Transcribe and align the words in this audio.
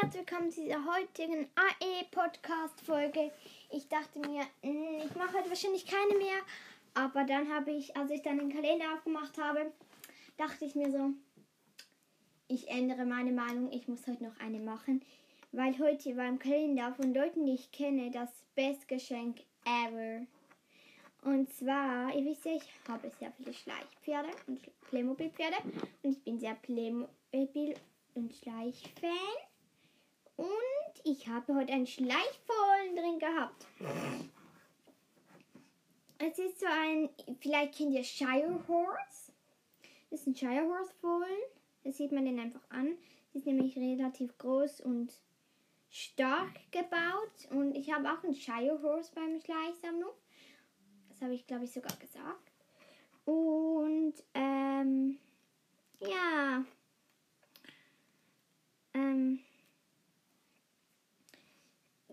herzlich 0.00 0.26
willkommen 0.26 0.50
zu 0.50 0.62
dieser 0.62 0.84
heutigen 0.84 1.46
AE-Podcast-Folge. 1.54 3.30
Ich 3.70 3.88
dachte 3.88 4.18
mir, 4.18 4.42
mm, 4.62 5.02
ich 5.04 5.14
mache 5.14 5.38
heute 5.38 5.48
wahrscheinlich 5.50 5.86
keine 5.86 6.18
mehr. 6.18 6.40
Aber 6.94 7.22
dann 7.22 7.48
habe 7.54 7.70
ich, 7.70 7.96
als 7.96 8.10
ich 8.10 8.22
dann 8.22 8.38
den 8.38 8.52
Kalender 8.52 8.86
aufgemacht 8.92 9.38
habe, 9.38 9.70
dachte 10.36 10.64
ich 10.64 10.74
mir 10.74 10.90
so, 10.90 11.10
ich 12.48 12.66
ändere 12.68 13.04
meine 13.04 13.30
Meinung, 13.30 13.70
ich 13.70 13.86
muss 13.86 14.04
heute 14.08 14.24
noch 14.24 14.36
eine 14.40 14.58
machen. 14.58 15.00
Weil 15.52 15.78
heute 15.78 16.16
war 16.16 16.26
im 16.26 16.40
Kalender 16.40 16.92
von 16.94 17.14
Leuten, 17.14 17.46
die 17.46 17.54
ich 17.54 17.70
kenne, 17.70 18.10
das 18.10 18.30
beste 18.56 18.86
Geschenk 18.86 19.42
ever. 19.64 20.26
Und 21.22 21.52
zwar, 21.52 22.12
ihr 22.12 22.24
wisst 22.24 22.44
ja, 22.46 22.56
ich 22.56 22.68
habe 22.88 23.12
sehr 23.20 23.30
viele 23.30 23.54
Schleichpferde 23.54 24.30
und 24.48 24.60
Playmobil-Pferde. 24.88 25.56
Und 26.02 26.10
ich 26.10 26.22
bin 26.24 26.40
sehr 26.40 26.56
Playmobil- 26.56 27.76
und 28.14 28.34
Schleichfan. 28.34 29.53
Und 30.36 30.48
ich 31.04 31.28
habe 31.28 31.54
heute 31.54 31.72
einen 31.72 31.86
Schleichfohlen 31.86 32.96
drin 32.96 33.18
gehabt. 33.18 33.66
Es 36.18 36.38
ist 36.38 36.60
so 36.60 36.66
ein, 36.66 37.10
vielleicht 37.40 37.76
kennt 37.76 37.92
ihr 37.92 38.04
Shire 38.04 38.62
Horse. 38.68 39.32
Das 40.10 40.20
ist 40.20 40.26
ein 40.26 40.36
Shire 40.36 40.66
Horse 40.68 40.94
Fohlen. 41.00 41.42
Das 41.82 41.96
sieht 41.96 42.12
man 42.12 42.24
den 42.24 42.40
einfach 42.40 42.68
an. 42.70 42.96
Sie 43.32 43.38
ist 43.38 43.46
nämlich 43.46 43.76
relativ 43.76 44.38
groß 44.38 44.80
und 44.80 45.12
stark 45.90 46.60
gebaut. 46.70 47.50
Und 47.50 47.74
ich 47.76 47.92
habe 47.92 48.10
auch 48.10 48.22
einen 48.24 48.34
Shire 48.34 48.80
Horse 48.82 49.12
beim 49.14 49.40
Schleichsammlung. 49.40 50.12
Das 51.08 51.20
habe 51.20 51.34
ich, 51.34 51.46
glaube 51.46 51.64
ich, 51.64 51.72
sogar 51.72 51.96
gesagt. 51.96 52.52
Und 53.24 54.14
ähm, 54.34 55.18
ja. 56.00 56.64
Ähm, 58.94 59.40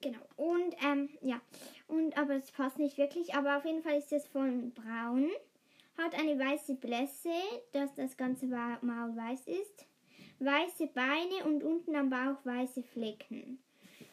genau. 0.00 0.23
Und 0.36 0.74
ähm, 0.84 1.08
ja. 1.20 1.40
Und 1.88 2.16
aber 2.18 2.34
es 2.34 2.50
passt 2.50 2.78
nicht 2.78 2.98
wirklich. 2.98 3.34
Aber 3.34 3.56
auf 3.56 3.64
jeden 3.64 3.82
Fall 3.82 3.98
ist 3.98 4.12
es 4.12 4.26
von 4.26 4.72
Braun. 4.72 5.30
Hat 5.96 6.14
eine 6.18 6.38
weiße 6.38 6.74
Blässe, 6.74 7.30
dass 7.72 7.94
das 7.94 8.16
ganze 8.16 8.46
Maul 8.46 9.16
weiß 9.16 9.46
ist. 9.46 9.86
Weiße 10.40 10.88
Beine 10.88 11.44
und 11.46 11.62
unten 11.62 11.94
am 11.94 12.10
Bauch 12.10 12.44
weiße 12.44 12.82
Flecken. 12.82 13.60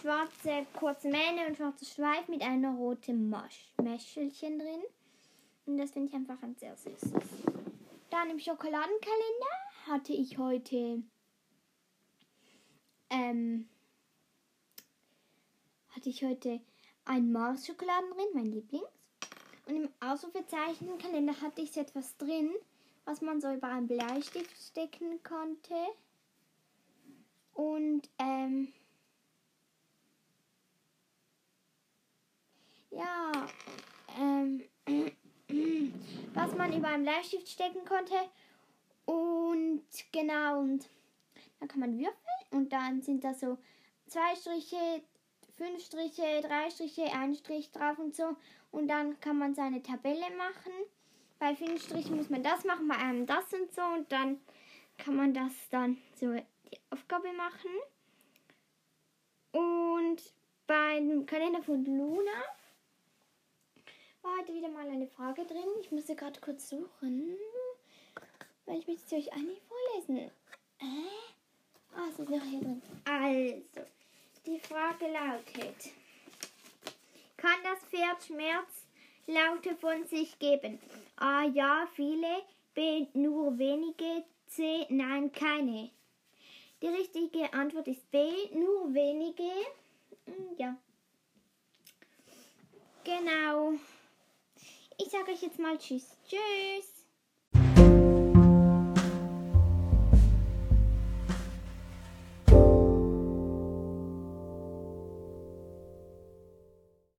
Schwarze 0.00 0.66
kurze 0.78 1.08
Mähne 1.08 1.46
und 1.48 1.56
schwarzer 1.56 1.84
Schweif 1.84 2.28
mit 2.28 2.42
einer 2.42 2.74
roten 2.74 3.28
Masch 3.28 3.72
Mäschelchen 3.82 4.58
drin. 4.58 4.82
Und 5.66 5.78
das 5.78 5.90
finde 5.90 6.08
ich 6.08 6.14
einfach 6.14 6.40
ein 6.42 6.54
sehr 6.56 6.76
süßes. 6.76 7.12
Dann 8.10 8.30
im 8.30 8.38
Schokoladenkalender 8.38 9.54
hatte 9.86 10.12
ich 10.12 10.38
heute 10.38 11.02
ähm, 13.10 13.68
hatte 16.04 16.10
ich 16.10 16.22
heute 16.22 16.60
ein 17.06 17.32
Mars-Schokoladen 17.32 18.10
drin, 18.10 18.26
mein 18.34 18.52
Lieblings. 18.52 18.84
Und 19.66 19.76
im 19.76 19.88
Ausrufezeichenkalender 20.00 21.40
hatte 21.40 21.62
ich 21.62 21.72
so 21.72 21.80
etwas 21.80 22.14
drin, 22.18 22.50
was 23.06 23.22
man 23.22 23.40
so 23.40 23.50
über 23.50 23.68
einen 23.68 23.86
Bleistift 23.86 24.54
stecken 24.54 25.22
konnte. 25.22 25.74
Und 27.54 28.02
ähm, 28.18 28.70
ja, 32.90 33.32
ähm, 34.18 34.62
was 36.34 36.54
man 36.54 36.76
über 36.76 36.88
einen 36.88 37.04
Bleistift 37.04 37.48
stecken 37.48 37.86
konnte. 37.86 38.16
Und 39.06 39.84
genau, 40.12 40.60
und 40.60 40.86
dann 41.60 41.68
kann 41.68 41.80
man 41.80 41.98
würfeln 41.98 42.14
und 42.50 42.74
dann 42.74 43.00
sind 43.00 43.24
da 43.24 43.32
so 43.32 43.56
zwei 44.06 44.36
Striche, 44.36 45.02
fünf 45.56 45.84
Striche, 45.84 46.40
drei 46.42 46.70
Striche, 46.70 47.04
ein 47.12 47.34
Strich 47.34 47.70
drauf 47.70 47.98
und 47.98 48.14
so. 48.14 48.36
Und 48.70 48.88
dann 48.88 49.18
kann 49.20 49.38
man 49.38 49.54
seine 49.54 49.82
Tabelle 49.82 50.30
machen. 50.36 50.72
Bei 51.38 51.54
fünf 51.54 51.82
Strichen 51.82 52.16
muss 52.16 52.30
man 52.30 52.42
das 52.42 52.64
machen, 52.64 52.88
bei 52.88 52.96
einem 52.96 53.26
das 53.26 53.52
und 53.52 53.72
so. 53.72 53.82
Und 53.82 54.10
dann 54.10 54.40
kann 54.98 55.16
man 55.16 55.34
das 55.34 55.52
dann 55.70 55.98
so 56.14 56.32
die 56.34 56.78
Aufgabe 56.90 57.32
machen. 57.32 57.70
Und 59.52 60.22
beim 60.66 61.26
Kalender 61.26 61.62
von 61.62 61.84
Luna 61.84 62.32
war 64.22 64.38
heute 64.38 64.54
wieder 64.54 64.68
mal 64.68 64.88
eine 64.88 65.06
Frage 65.06 65.44
drin. 65.44 65.68
Ich 65.80 65.92
muss 65.92 66.06
sie 66.06 66.16
gerade 66.16 66.40
kurz 66.40 66.68
suchen, 66.68 67.36
weil 68.66 68.78
ich 68.78 68.86
möchte 68.86 69.06
sie 69.08 69.16
euch 69.16 69.32
eigentlich 69.32 69.60
vorlesen. 69.62 70.30
Hä? 70.78 70.86
Ah, 71.94 72.08
es 72.10 72.18
ist 72.18 72.28
noch 72.28 72.42
hier 72.42 72.60
drin. 72.60 72.82
Also, 73.04 73.86
die 74.46 74.58
Frage 74.58 75.06
lautet: 75.06 75.92
Kann 77.36 77.58
das 77.62 77.78
Pferd 77.90 78.22
Schmerzlaute 78.24 79.76
von 79.76 80.06
sich 80.06 80.38
geben? 80.38 80.78
A. 81.16 81.44
Ja, 81.44 81.88
viele. 81.94 82.42
B. 82.74 83.06
Nur 83.14 83.58
wenige. 83.58 84.24
C. 84.46 84.86
Nein, 84.88 85.32
keine. 85.32 85.90
Die 86.82 86.88
richtige 86.88 87.52
Antwort 87.52 87.88
ist 87.88 88.10
B. 88.10 88.18
Nur 88.52 88.92
wenige. 88.92 89.50
Hm, 90.26 90.56
ja. 90.58 90.76
Genau. 93.04 93.72
Ich 94.98 95.10
sage 95.10 95.32
euch 95.32 95.42
jetzt 95.42 95.58
mal 95.58 95.76
Tschüss. 95.78 96.16
Tschüss. 96.28 97.03